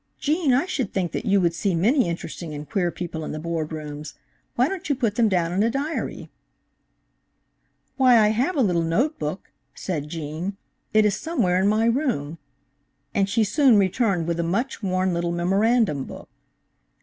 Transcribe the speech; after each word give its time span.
"Gene, 0.17 0.51
I 0.51 0.65
should 0.65 0.91
think 0.91 1.11
that 1.11 1.27
you 1.27 1.39
would 1.41 1.53
see 1.53 1.75
many 1.75 2.09
interesting 2.09 2.55
and 2.55 2.67
queer 2.67 2.89
people 2.89 3.23
in 3.23 3.33
the 3.33 3.39
Board 3.39 3.71
rooms. 3.71 4.15
Why 4.55 4.67
don't 4.67 4.89
you 4.89 4.95
put 4.95 5.13
them 5.13 5.29
down 5.29 5.51
in 5.53 5.61
a 5.61 5.69
diary?" 5.69 6.31
"Why, 7.97 8.17
I 8.17 8.29
have 8.29 8.55
a 8.55 8.61
little 8.63 8.81
note 8.81 9.19
book," 9.19 9.51
said 9.75 10.09
Gene, 10.09 10.57
"it 10.91 11.05
is 11.05 11.15
somewhere 11.15 11.59
in 11.61 11.67
my 11.67 11.85
room," 11.85 12.39
and 13.13 13.29
she 13.29 13.43
soon 13.43 13.77
returned 13.77 14.25
with 14.27 14.39
a 14.39 14.43
much 14.43 14.81
worn 14.81 15.13
little 15.13 15.31
memorandum 15.31 16.05
book. 16.05 16.29